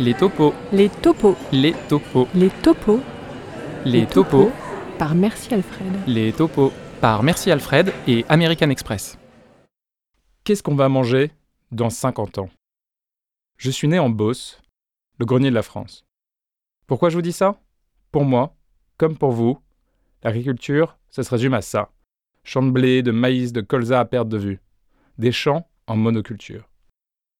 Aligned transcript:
Les 0.00 0.14
topos, 0.14 0.54
Les 0.72 0.88
topos. 0.90 1.36
les 1.52 1.72
topos, 1.88 2.28
Les 2.34 2.50
topos. 2.50 3.00
les 3.84 4.06
topos, 4.06 4.50
Par 4.98 5.14
Merci 5.14 5.54
Alfred. 5.54 5.86
les 6.06 6.32
topos, 6.32 6.72
par 7.00 7.22
Merci 7.22 7.50
Alfred 7.50 7.92
et 8.06 8.24
American 8.28 8.70
Express. 8.70 9.18
Qu'est-ce 10.44 10.62
qu'on 10.62 10.74
va 10.74 10.88
manger 10.88 11.30
dans 11.70 11.90
50 11.90 12.38
ans? 12.38 12.50
Je 13.56 13.70
suis 13.70 13.88
né 13.88 13.98
en 13.98 14.10
Beauce, 14.10 14.60
le 15.18 15.26
grenier 15.26 15.50
de 15.50 15.54
la 15.54 15.62
France. 15.62 16.04
Pourquoi 16.86 17.08
je 17.08 17.16
vous 17.16 17.22
dis 17.22 17.32
ça? 17.32 17.60
Pour 18.10 18.24
moi, 18.24 18.54
comme 18.98 19.16
pour 19.16 19.30
vous, 19.30 19.58
l'agriculture, 20.22 20.96
ça 21.10 21.22
se 21.22 21.30
résume 21.30 21.54
à 21.54 21.62
ça. 21.62 21.90
Champs 22.44 22.62
de 22.62 22.70
blé, 22.70 23.02
de 23.02 23.10
maïs, 23.10 23.52
de 23.52 23.60
colza 23.62 24.00
à 24.00 24.04
perte 24.04 24.28
de 24.28 24.36
vue. 24.38 24.60
Des 25.18 25.32
champs 25.32 25.66
en 25.86 25.96
monoculture. 25.96 26.68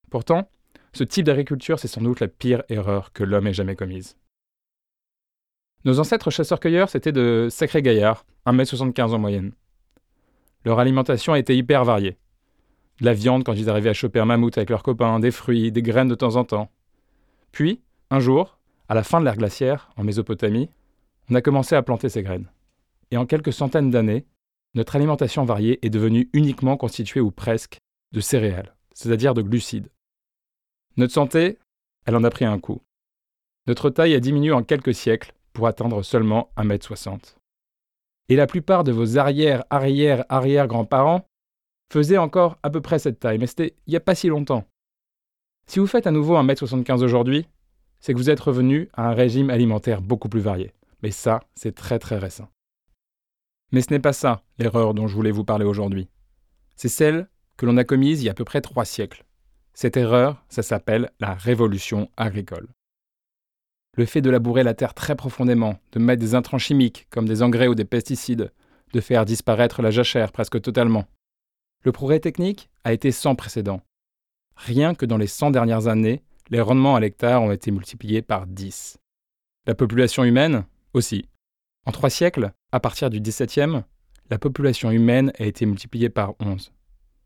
Pourtant, 0.09 0.49
ce 0.95 1.03
type 1.03 1.25
d'agriculture, 1.25 1.77
c'est 1.77 1.87
sans 1.87 2.01
doute 2.01 2.21
la 2.21 2.27
pire 2.27 2.63
erreur 2.69 3.11
que 3.11 3.23
l'homme 3.23 3.47
ait 3.47 3.53
jamais 3.53 3.75
commise. 3.75 4.15
Nos 5.83 5.99
ancêtres 5.99 6.31
chasseurs-cueilleurs, 6.31 6.89
c'était 6.89 7.11
de 7.11 7.47
sacrés 7.51 7.81
gaillards, 7.81 8.25
1m75 8.45 9.11
en 9.11 9.19
moyenne. 9.19 9.51
Leur 10.63 10.79
alimentation 10.79 11.35
été 11.35 11.55
hyper 11.55 11.83
variée. 11.83 12.17
De 13.01 13.05
la 13.05 13.13
viande 13.13 13.43
quand 13.43 13.53
ils 13.53 13.69
arrivaient 13.69 13.89
à 13.89 13.93
choper 13.93 14.19
un 14.19 14.25
mammouth 14.25 14.57
avec 14.57 14.69
leurs 14.69 14.83
copains, 14.83 15.19
des 15.19 15.31
fruits, 15.31 15.71
des 15.71 15.81
graines 15.81 16.07
de 16.07 16.15
temps 16.15 16.37
en 16.37 16.45
temps. 16.45 16.71
Puis, 17.51 17.81
un 18.09 18.19
jour, 18.19 18.57
à 18.87 18.95
la 18.95 19.03
fin 19.03 19.19
de 19.19 19.25
l'ère 19.25 19.37
glaciaire, 19.37 19.89
en 19.97 20.03
Mésopotamie, 20.03 20.69
on 21.29 21.35
a 21.35 21.41
commencé 21.41 21.75
à 21.75 21.83
planter 21.83 22.07
ces 22.07 22.23
graines. 22.23 22.49
Et 23.11 23.17
en 23.17 23.25
quelques 23.25 23.53
centaines 23.53 23.91
d'années, 23.91 24.25
notre 24.75 24.95
alimentation 24.95 25.43
variée 25.43 25.85
est 25.85 25.89
devenue 25.89 26.29
uniquement 26.33 26.77
constituée 26.77 27.19
ou 27.19 27.31
presque 27.31 27.79
de 28.13 28.21
céréales, 28.21 28.75
c'est-à-dire 28.93 29.33
de 29.33 29.41
glucides. 29.41 29.89
Notre 30.97 31.13
santé, 31.13 31.59
elle 32.05 32.15
en 32.15 32.23
a 32.23 32.29
pris 32.29 32.45
un 32.45 32.59
coup. 32.59 32.81
Notre 33.67 33.89
taille 33.89 34.13
a 34.13 34.19
diminué 34.19 34.53
en 34.53 34.63
quelques 34.63 34.93
siècles 34.93 35.33
pour 35.51 35.67
atteindre 35.67 36.03
seulement 36.03 36.51
1m60. 36.57 37.35
Et 38.29 38.35
la 38.35 38.47
plupart 38.47 38.83
de 38.83 38.91
vos 38.91 39.17
arrière, 39.17 39.65
arrière, 39.69 40.25
arrière 40.29 40.67
grands-parents 40.67 41.25
faisaient 41.91 42.17
encore 42.17 42.57
à 42.63 42.69
peu 42.69 42.81
près 42.81 42.99
cette 42.99 43.19
taille, 43.19 43.37
mais 43.37 43.47
c'était 43.47 43.75
il 43.87 43.91
n'y 43.91 43.97
a 43.97 44.01
pas 44.01 44.15
si 44.15 44.27
longtemps. 44.27 44.65
Si 45.67 45.79
vous 45.79 45.87
faites 45.87 46.07
à 46.07 46.11
nouveau 46.11 46.35
1m75 46.37 47.03
aujourd'hui, 47.03 47.47
c'est 47.99 48.13
que 48.13 48.17
vous 48.17 48.29
êtes 48.29 48.39
revenu 48.39 48.89
à 48.93 49.09
un 49.09 49.13
régime 49.13 49.49
alimentaire 49.49 50.01
beaucoup 50.01 50.29
plus 50.29 50.39
varié. 50.39 50.73
Mais 51.01 51.11
ça, 51.11 51.41
c'est 51.55 51.75
très 51.75 51.99
très 51.99 52.17
récent. 52.17 52.47
Mais 53.71 53.81
ce 53.81 53.91
n'est 53.91 53.99
pas 53.99 54.13
ça 54.13 54.43
l'erreur 54.59 54.93
dont 54.93 55.07
je 55.07 55.15
voulais 55.15 55.31
vous 55.31 55.43
parler 55.43 55.65
aujourd'hui. 55.65 56.07
C'est 56.75 56.87
celle 56.87 57.29
que 57.57 57.65
l'on 57.65 57.77
a 57.77 57.83
commise 57.83 58.21
il 58.21 58.25
y 58.25 58.29
a 58.29 58.31
à 58.31 58.35
peu 58.35 58.45
près 58.45 58.61
trois 58.61 58.85
siècles. 58.85 59.25
Cette 59.75 59.97
erreur, 59.97 60.41
ça 60.47 60.63
s'appelle 60.63 61.11
la 61.19 61.33
révolution 61.33 62.09
agricole. 62.15 62.69
Le 63.97 64.05
fait 64.05 64.21
de 64.21 64.29
labourer 64.29 64.63
la 64.63 64.73
terre 64.73 64.93
très 64.93 65.15
profondément, 65.15 65.77
de 65.91 65.99
mettre 65.99 66.21
des 66.21 66.33
intrants 66.33 66.57
chimiques 66.57 67.07
comme 67.09 67.27
des 67.27 67.43
engrais 67.43 67.67
ou 67.67 67.75
des 67.75 67.83
pesticides, 67.83 68.53
de 68.93 69.01
faire 69.01 69.25
disparaître 69.25 69.81
la 69.81 69.91
jachère 69.91 70.31
presque 70.31 70.61
totalement. 70.61 71.03
Le 71.83 71.91
progrès 71.91 72.21
technique 72.21 72.69
a 72.85 72.93
été 72.93 73.11
sans 73.11 73.35
précédent. 73.35 73.81
Rien 74.55 74.95
que 74.95 75.05
dans 75.05 75.17
les 75.17 75.27
100 75.27 75.51
dernières 75.51 75.87
années, 75.87 76.23
les 76.49 76.61
rendements 76.61 76.95
à 76.95 77.01
l'hectare 77.01 77.43
ont 77.43 77.51
été 77.51 77.71
multipliés 77.71 78.21
par 78.21 78.47
10. 78.47 78.97
La 79.67 79.75
population 79.75 80.23
humaine 80.23 80.65
aussi. 80.93 81.27
En 81.85 81.91
trois 81.91 82.09
siècles, 82.09 82.53
à 82.71 82.79
partir 82.79 83.09
du 83.09 83.19
XVIIe, 83.19 83.83
la 84.29 84.39
population 84.39 84.89
humaine 84.89 85.33
a 85.37 85.43
été 85.43 85.65
multipliée 85.65 86.09
par 86.09 86.33
11. 86.39 86.71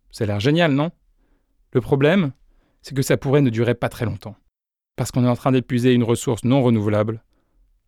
Ça 0.10 0.24
a 0.24 0.28
l'air 0.28 0.40
génial, 0.40 0.72
non? 0.72 0.92
Le 1.72 1.82
problème, 1.82 2.32
c'est 2.82 2.96
que 2.96 3.02
ça 3.02 3.18
pourrait 3.18 3.42
ne 3.42 3.50
durer 3.50 3.76
pas 3.76 3.90
très 3.90 4.06
longtemps. 4.06 4.36
Parce 4.96 5.12
qu'on 5.12 5.24
est 5.24 5.30
en 5.30 5.36
train 5.36 5.52
d'épuiser 5.52 5.94
une 5.94 6.04
ressource 6.04 6.44
non 6.44 6.62
renouvelable, 6.62 7.24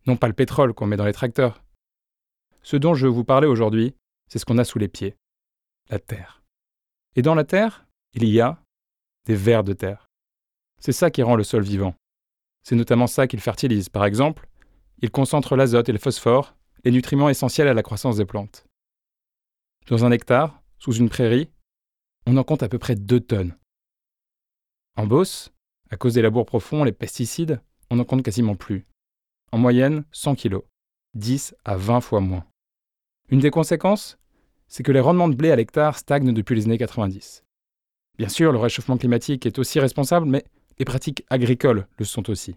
non 0.06 0.16
pas 0.16 0.28
le 0.28 0.34
pétrole 0.34 0.74
qu'on 0.74 0.86
met 0.86 0.96
dans 0.96 1.04
les 1.04 1.12
tracteurs. 1.12 1.62
Ce 2.62 2.76
dont 2.76 2.94
je 2.94 3.06
vous 3.06 3.24
parler 3.24 3.46
aujourd'hui, 3.46 3.94
c'est 4.28 4.38
ce 4.38 4.44
qu'on 4.44 4.58
a 4.58 4.64
sous 4.64 4.78
les 4.78 4.88
pieds, 4.88 5.16
la 5.90 5.98
terre. 5.98 6.42
Et 7.16 7.22
dans 7.22 7.34
la 7.34 7.44
terre, 7.44 7.86
il 8.14 8.24
y 8.24 8.40
a 8.40 8.62
des 9.26 9.34
vers 9.34 9.64
de 9.64 9.72
terre. 9.72 10.08
C'est 10.80 10.92
ça 10.92 11.10
qui 11.10 11.22
rend 11.22 11.36
le 11.36 11.44
sol 11.44 11.62
vivant. 11.62 11.94
C'est 12.62 12.76
notamment 12.76 13.06
ça 13.06 13.26
qu'il 13.26 13.40
fertilise. 13.40 13.88
Par 13.88 14.04
exemple, 14.04 14.48
il 15.00 15.10
concentre 15.10 15.56
l'azote 15.56 15.88
et 15.88 15.92
le 15.92 15.98
phosphore, 15.98 16.56
les 16.84 16.90
nutriments 16.90 17.28
essentiels 17.28 17.68
à 17.68 17.74
la 17.74 17.82
croissance 17.82 18.16
des 18.16 18.24
plantes. 18.24 18.66
Dans 19.88 20.04
un 20.04 20.12
hectare, 20.12 20.62
sous 20.78 20.94
une 20.94 21.08
prairie, 21.08 21.50
on 22.26 22.36
en 22.36 22.44
compte 22.44 22.62
à 22.62 22.68
peu 22.68 22.78
près 22.78 22.94
2 22.94 23.20
tonnes. 23.20 23.56
En 24.96 25.06
Beauce, 25.06 25.50
à 25.90 25.96
cause 25.96 26.14
des 26.14 26.22
labours 26.22 26.44
profonds, 26.44 26.84
les 26.84 26.92
pesticides, 26.92 27.60
on 27.90 27.98
en 27.98 28.04
compte 28.04 28.22
quasiment 28.22 28.56
plus. 28.56 28.84
En 29.50 29.58
moyenne, 29.58 30.04
100 30.12 30.34
kg, 30.36 30.58
10 31.14 31.54
à 31.64 31.76
20 31.76 32.00
fois 32.02 32.20
moins. 32.20 32.44
Une 33.30 33.40
des 33.40 33.50
conséquences, 33.50 34.18
c'est 34.68 34.82
que 34.82 34.92
les 34.92 35.00
rendements 35.00 35.28
de 35.28 35.34
blé 35.34 35.50
à 35.50 35.56
l'hectare 35.56 35.96
stagnent 35.96 36.34
depuis 36.34 36.54
les 36.54 36.64
années 36.66 36.78
90. 36.78 37.42
Bien 38.18 38.28
sûr, 38.28 38.52
le 38.52 38.58
réchauffement 38.58 38.98
climatique 38.98 39.46
est 39.46 39.58
aussi 39.58 39.80
responsable, 39.80 40.26
mais 40.26 40.44
les 40.78 40.84
pratiques 40.84 41.24
agricoles 41.30 41.86
le 41.98 42.04
sont 42.04 42.28
aussi. 42.28 42.56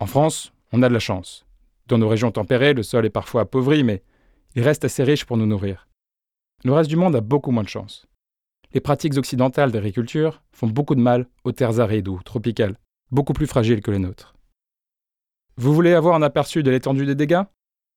En 0.00 0.06
France, 0.06 0.52
on 0.72 0.82
a 0.82 0.88
de 0.88 0.94
la 0.94 1.00
chance. 1.00 1.46
Dans 1.86 1.98
nos 1.98 2.08
régions 2.08 2.30
tempérées, 2.30 2.74
le 2.74 2.82
sol 2.82 3.06
est 3.06 3.10
parfois 3.10 3.42
appauvri, 3.42 3.84
mais 3.84 4.02
il 4.54 4.62
reste 4.62 4.84
assez 4.84 5.02
riche 5.02 5.24
pour 5.24 5.36
nous 5.36 5.46
nourrir. 5.46 5.88
Le 6.64 6.72
reste 6.72 6.90
du 6.90 6.96
monde 6.96 7.16
a 7.16 7.20
beaucoup 7.20 7.52
moins 7.52 7.62
de 7.62 7.68
chance. 7.68 8.07
Les 8.74 8.80
pratiques 8.80 9.16
occidentales 9.16 9.72
d'agriculture 9.72 10.42
font 10.52 10.66
beaucoup 10.66 10.94
de 10.94 11.00
mal 11.00 11.26
aux 11.44 11.52
terres 11.52 11.80
arides 11.80 12.08
ou 12.08 12.20
tropicales, 12.22 12.78
beaucoup 13.10 13.32
plus 13.32 13.46
fragiles 13.46 13.80
que 13.80 13.90
les 13.90 13.98
nôtres. 13.98 14.34
Vous 15.56 15.74
voulez 15.74 15.94
avoir 15.94 16.14
un 16.14 16.22
aperçu 16.22 16.62
de 16.62 16.70
l'étendue 16.70 17.06
des 17.06 17.14
dégâts? 17.14 17.42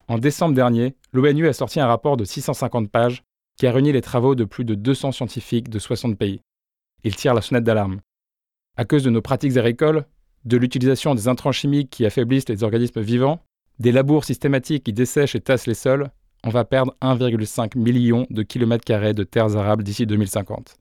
En 0.07 0.17
décembre 0.17 0.55
dernier, 0.55 0.95
l'ONU 1.13 1.47
a 1.47 1.53
sorti 1.53 1.79
un 1.79 1.87
rapport 1.87 2.17
de 2.17 2.23
650 2.23 2.89
pages 2.89 3.23
qui 3.57 3.67
a 3.67 3.71
réuni 3.71 3.91
les 3.91 4.01
travaux 4.01 4.33
de 4.33 4.45
plus 4.45 4.65
de 4.65 4.75
200 4.75 5.11
scientifiques 5.11 5.69
de 5.69 5.77
60 5.77 6.17
pays. 6.17 6.41
Il 7.03 7.15
tire 7.15 7.33
la 7.33 7.41
sonnette 7.41 7.63
d'alarme. 7.63 7.99
À 8.77 8.85
cause 8.85 9.03
de 9.03 9.09
nos 9.09 9.21
pratiques 9.21 9.57
agricoles, 9.57 10.05
de 10.45 10.57
l'utilisation 10.57 11.13
des 11.13 11.27
intrants 11.27 11.51
chimiques 11.51 11.89
qui 11.89 12.05
affaiblissent 12.05 12.49
les 12.49 12.63
organismes 12.63 13.01
vivants, 13.01 13.43
des 13.79 13.91
labours 13.91 14.25
systématiques 14.25 14.85
qui 14.85 14.93
dessèchent 14.93 15.35
et 15.35 15.41
tassent 15.41 15.67
les 15.67 15.73
sols, 15.73 16.09
on 16.43 16.49
va 16.49 16.65
perdre 16.65 16.95
1,5 17.01 17.77
million 17.77 18.25
de 18.29 18.43
kilomètres 18.43 18.85
carrés 18.85 19.13
de 19.13 19.23
terres 19.23 19.55
arables 19.55 19.83
d'ici 19.83 20.05
2050. 20.05 20.77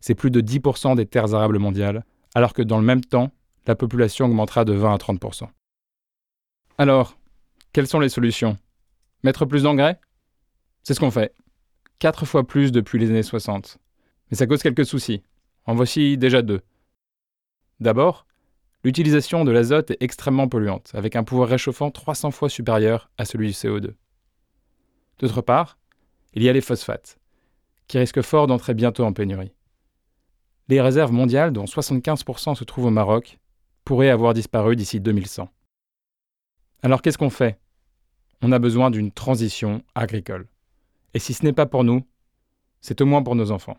C'est 0.00 0.14
plus 0.14 0.30
de 0.30 0.40
10% 0.40 0.96
des 0.96 1.06
terres 1.06 1.34
arables 1.34 1.58
mondiales, 1.58 2.04
alors 2.34 2.54
que 2.54 2.62
dans 2.62 2.78
le 2.78 2.84
même 2.84 3.04
temps, 3.04 3.30
la 3.66 3.74
population 3.74 4.26
augmentera 4.26 4.64
de 4.64 4.72
20 4.72 4.94
à 4.94 4.96
30%. 4.96 5.48
Alors, 6.78 7.16
quelles 7.72 7.86
sont 7.86 8.00
les 8.00 8.08
solutions? 8.08 8.56
Mettre 9.22 9.44
plus 9.44 9.62
d'engrais? 9.62 10.00
C'est 10.82 10.94
ce 10.94 11.00
qu'on 11.00 11.10
fait. 11.10 11.34
Quatre 11.98 12.26
fois 12.26 12.46
plus 12.46 12.72
depuis 12.72 12.98
les 12.98 13.10
années 13.10 13.22
60. 13.22 13.78
Mais 14.30 14.36
ça 14.36 14.46
cause 14.46 14.62
quelques 14.62 14.86
soucis. 14.86 15.22
En 15.66 15.74
voici 15.74 16.18
déjà 16.18 16.42
deux. 16.42 16.62
D'abord, 17.78 18.26
l'utilisation 18.82 19.44
de 19.44 19.52
l'azote 19.52 19.92
est 19.92 20.02
extrêmement 20.02 20.48
polluante, 20.48 20.90
avec 20.94 21.14
un 21.14 21.22
pouvoir 21.22 21.48
réchauffant 21.48 21.90
300 21.90 22.32
fois 22.32 22.48
supérieur 22.48 23.10
à 23.18 23.24
celui 23.24 23.48
du 23.48 23.52
CO2. 23.52 23.92
D'autre 25.18 25.40
part, 25.40 25.78
il 26.34 26.42
y 26.42 26.48
a 26.48 26.52
les 26.52 26.60
phosphates, 26.60 27.18
qui 27.86 27.98
risquent 27.98 28.22
fort 28.22 28.46
d'entrer 28.46 28.74
bientôt 28.74 29.04
en 29.04 29.12
pénurie. 29.12 29.52
Les 30.68 30.80
réserves 30.80 31.12
mondiales, 31.12 31.52
dont 31.52 31.64
75% 31.64 32.54
se 32.54 32.64
trouvent 32.64 32.86
au 32.86 32.90
Maroc, 32.90 33.38
pourraient 33.84 34.10
avoir 34.10 34.34
disparu 34.34 34.76
d'ici 34.76 35.00
2100. 35.00 35.48
Alors 36.82 37.02
qu'est-ce 37.02 37.18
qu'on 37.18 37.30
fait? 37.30 37.58
On 38.40 38.52
a 38.52 38.58
besoin 38.58 38.90
d'une 38.90 39.12
transition 39.12 39.82
agricole. 39.94 40.48
Et 41.14 41.18
si 41.18 41.34
ce 41.34 41.44
n'est 41.44 41.52
pas 41.52 41.66
pour 41.66 41.84
nous, 41.84 42.06
c'est 42.80 43.00
au 43.00 43.06
moins 43.06 43.22
pour 43.22 43.36
nos 43.36 43.50
enfants. 43.50 43.76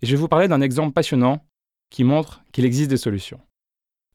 Et 0.00 0.06
je 0.06 0.12
vais 0.12 0.20
vous 0.20 0.28
parler 0.28 0.48
d'un 0.48 0.62
exemple 0.62 0.92
passionnant 0.92 1.44
qui 1.90 2.04
montre 2.04 2.42
qu'il 2.52 2.64
existe 2.64 2.90
des 2.90 2.96
solutions. 2.96 3.40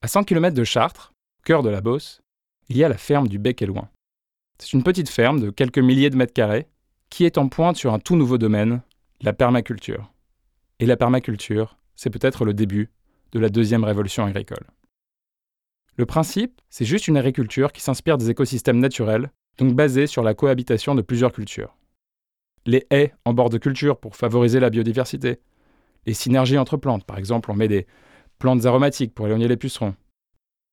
À 0.01 0.07
100 0.07 0.24
km 0.24 0.56
de 0.56 0.63
Chartres, 0.63 1.13
cœur 1.44 1.62
de 1.62 1.69
la 1.69 1.81
Beauce, 1.81 2.22
il 2.69 2.78
y 2.78 2.84
a 2.84 2.90
la 2.90 2.98
ferme 2.98 3.28
du 3.28 3.38
Bec 3.38 3.62
et 3.62 3.66
Loin. 3.66 3.90
C'est 4.57 4.74
une 4.74 4.84
petite 4.84 5.10
ferme 5.10 5.40
de 5.40 5.50
quelques 5.50 5.80
milliers 5.80 6.10
de 6.10 6.16
mètres 6.16 6.34
carrés 6.34 6.68
qui 7.10 7.25
est 7.25 7.38
en 7.38 7.48
pointe 7.50 7.78
sur 7.78 7.94
un 7.94 8.00
tout 8.00 8.16
nouveau 8.16 8.38
domaine, 8.38 8.81
la 9.22 9.34
permaculture. 9.34 10.12
Et 10.80 10.86
la 10.86 10.98
permaculture, 10.98 11.78
c'est 11.96 12.10
peut-être 12.10 12.46
le 12.46 12.54
début 12.54 12.92
de 13.31 13.40
la 13.40 13.50
deuxième 13.50 13.84
révolution 13.84 14.25
agricole. 14.25 14.66
Le 15.98 16.06
principe, 16.06 16.62
c'est 16.69 16.86
juste 16.86 17.07
une 17.07 17.18
agriculture 17.18 17.72
qui 17.72 17.81
s'inspire 17.81 18.18
des 18.18 18.30
écosystèmes 18.30 18.80
naturels, 18.80 19.31
donc 19.57 19.74
basée 19.74 20.07
sur 20.07 20.24
la 20.24 20.34
cohabitation 20.34 20.96
de 20.96 21.02
plusieurs 21.02 21.31
cultures. 21.31 21.78
Les 22.66 22.86
haies 22.90 23.13
en 23.24 23.34
bord 23.34 23.50
de 23.50 23.57
culture 23.57 23.98
pour 23.98 24.16
favoriser 24.16 24.60
la 24.60 24.69
biodiversité, 24.69 25.40
les 26.06 26.13
synergies 26.13 26.57
entre 26.57 26.78
plantes, 26.78 27.06
par 27.06 27.18
exemple 27.18 27.52
on 27.52 27.56
met 27.56 27.68
des 27.68 27.88
plantes 28.40 28.66
aromatiques 28.66 29.13
pour 29.13 29.28
éloigner 29.28 29.48
les 29.48 29.57
pucerons. 29.57 29.96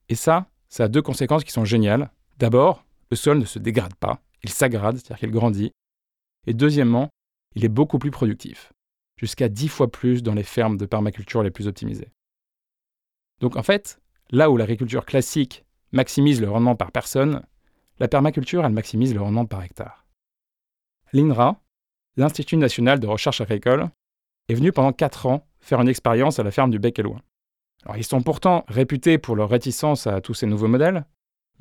Et 0.08 0.14
ça, 0.14 0.46
ça 0.68 0.84
a 0.84 0.88
deux 0.88 1.02
conséquences 1.02 1.44
qui 1.44 1.52
sont 1.52 1.64
géniales. 1.64 2.10
D'abord, 2.38 2.84
le 3.12 3.16
sol 3.16 3.38
ne 3.38 3.44
se 3.44 3.60
dégrade 3.60 3.94
pas, 3.94 4.20
il 4.42 4.50
s'aggrade, 4.50 4.96
c'est-à-dire 4.96 5.18
qu'il 5.18 5.30
grandit. 5.30 5.72
Et 6.48 6.54
deuxièmement, 6.54 7.10
il 7.54 7.64
est 7.64 7.68
beaucoup 7.68 7.98
plus 7.98 8.10
productif, 8.10 8.72
jusqu'à 9.16 9.48
10 9.48 9.68
fois 9.68 9.90
plus 9.90 10.22
dans 10.24 10.34
les 10.34 10.42
fermes 10.42 10.76
de 10.76 10.86
permaculture 10.86 11.44
les 11.44 11.50
plus 11.50 11.68
optimisées. 11.68 12.10
Donc 13.40 13.56
en 13.56 13.62
fait, 13.62 14.02
Là 14.34 14.50
où 14.50 14.56
l'agriculture 14.56 15.04
classique 15.04 15.66
maximise 15.92 16.40
le 16.40 16.48
rendement 16.48 16.74
par 16.74 16.90
personne, 16.90 17.42
la 17.98 18.08
permaculture, 18.08 18.64
elle 18.64 18.72
maximise 18.72 19.12
le 19.12 19.20
rendement 19.20 19.44
par 19.44 19.62
hectare. 19.62 20.06
L'INRA, 21.12 21.60
l'Institut 22.16 22.56
national 22.56 22.98
de 22.98 23.06
recherche 23.06 23.42
agricole, 23.42 23.90
est 24.48 24.54
venu 24.54 24.72
pendant 24.72 24.94
4 24.94 25.26
ans 25.26 25.46
faire 25.60 25.82
une 25.82 25.88
expérience 25.88 26.38
à 26.38 26.42
la 26.42 26.50
ferme 26.50 26.70
du 26.70 26.78
Bec 26.78 26.98
et 26.98 27.02
Loin. 27.02 27.20
Alors, 27.84 27.98
ils 27.98 28.04
sont 28.04 28.22
pourtant 28.22 28.64
réputés 28.68 29.18
pour 29.18 29.36
leur 29.36 29.50
réticence 29.50 30.06
à 30.06 30.22
tous 30.22 30.32
ces 30.32 30.46
nouveaux 30.46 30.68
modèles, 30.68 31.04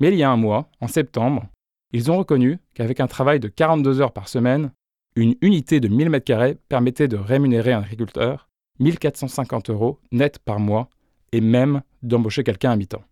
mais 0.02 0.08
il 0.08 0.16
y 0.16 0.24
a 0.24 0.32
un 0.32 0.36
mois, 0.36 0.68
en 0.80 0.88
septembre, 0.88 1.46
ils 1.92 2.10
ont 2.10 2.18
reconnu 2.18 2.58
qu'avec 2.74 2.98
un 2.98 3.06
travail 3.06 3.38
de 3.38 3.46
42 3.46 4.00
heures 4.00 4.12
par 4.12 4.26
semaine, 4.26 4.72
une 5.14 5.36
unité 5.42 5.78
de 5.78 5.86
1000 5.86 6.08
m2 6.08 6.56
permettait 6.68 7.06
de 7.06 7.16
rémunérer 7.16 7.72
un 7.72 7.82
agriculteur 7.82 8.48
1450 8.80 9.70
euros 9.70 10.00
net 10.10 10.40
par 10.40 10.58
mois 10.58 10.90
et 11.30 11.40
même 11.40 11.82
d'embaucher 12.02 12.42
quelqu'un 12.42 12.72
à 12.72 12.76
mi-temps. 12.76 13.04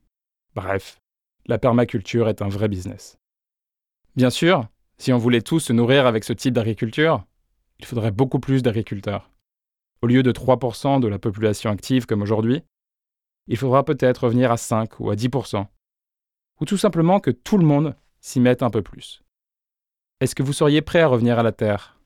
Bref, 0.57 0.99
la 1.47 1.59
permaculture 1.59 2.29
est 2.29 2.43
un 2.43 2.49
vrai 2.49 2.67
business. 2.67 3.19
Bien 4.17 4.31
sûr, 4.31 4.67
si 4.99 5.13
on 5.13 5.19
voulait 5.19 5.43
tous 5.43 5.61
se 5.61 5.73
nourrir 5.73 6.09
avec 6.09 6.25
ce 6.25 6.33
type 6.33 6.55
d'agriculture, 6.55 7.25
il 7.79 7.85
faudrait 7.85 8.11
beaucoup 8.11 8.41
plus 8.41 8.65
d'agriculteurs. 8.65 9.31
Au 10.03 10.09
lieu 10.09 10.25
de 10.25 10.33
3% 10.33 10.99
de 10.99 11.07
la 11.07 11.21
population 11.21 11.71
active 11.71 12.07
comme 12.07 12.23
aujourd'hui, 12.23 12.65
il 13.47 13.57
faudra 13.57 13.85
peut-être 13.85 14.25
revenir 14.25 14.51
à 14.51 14.57
5 14.57 14.99
ou 14.99 15.11
à 15.11 15.15
10%. 15.15 15.69
Ou 16.61 16.65
tout 16.65 16.77
simplement 16.77 17.21
que 17.21 17.31
tout 17.31 17.59
le 17.59 17.65
monde 17.65 17.97
s'y 18.21 18.41
mette 18.41 18.63
un 18.63 18.71
peu 18.71 18.83
plus. 18.83 19.23
Est-ce 20.21 20.35
que 20.35 20.43
vous 20.43 20.53
seriez 20.53 20.83
prêt 20.83 21.01
à 21.01 21.07
revenir 21.07 21.39
à 21.39 21.43
la 21.43 21.53
Terre? 21.53 21.99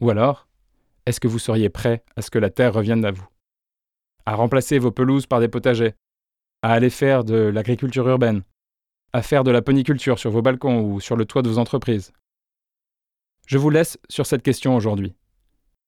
Ou 0.00 0.08
alors, 0.10 0.48
est-ce 1.04 1.20
que 1.20 1.28
vous 1.28 1.38
seriez 1.38 1.68
prêt 1.68 2.02
à 2.16 2.22
ce 2.22 2.30
que 2.30 2.38
la 2.38 2.50
Terre 2.50 2.72
revienne 2.72 3.04
à 3.04 3.10
vous? 3.10 3.28
À 4.24 4.34
remplacer 4.34 4.78
vos 4.78 4.90
pelouses 4.90 5.26
par 5.26 5.40
des 5.40 5.48
potagers? 5.48 5.94
À 6.62 6.72
aller 6.72 6.90
faire 6.90 7.24
de 7.24 7.34
l'agriculture 7.34 8.08
urbaine? 8.08 8.42
À 9.12 9.22
faire 9.22 9.44
de 9.44 9.50
la 9.50 9.60
poniculture 9.60 10.18
sur 10.18 10.30
vos 10.30 10.42
balcons 10.42 10.80
ou 10.80 11.00
sur 11.00 11.16
le 11.16 11.26
toit 11.26 11.42
de 11.42 11.48
vos 11.48 11.58
entreprises? 11.58 12.12
Je 13.46 13.58
vous 13.58 13.70
laisse 13.70 13.98
sur 14.08 14.24
cette 14.26 14.42
question 14.42 14.76
aujourd'hui. 14.76 15.14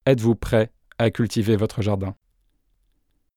Êtes-vous 0.05 0.35
prêt 0.35 0.70
à 0.99 1.11
cultiver 1.11 1.56
votre 1.56 1.81
jardin? 1.81 2.17